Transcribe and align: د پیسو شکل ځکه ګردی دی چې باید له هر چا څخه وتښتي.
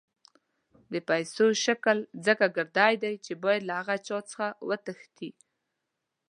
د 0.93 0.95
پیسو 1.09 1.45
شکل 1.65 1.97
ځکه 2.25 2.45
ګردی 2.57 2.93
دی 3.03 3.13
چې 3.25 3.33
باید 3.43 3.61
له 3.69 3.75
هر 3.87 3.97
چا 4.07 4.17
څخه 4.29 4.47
وتښتي. 4.67 5.29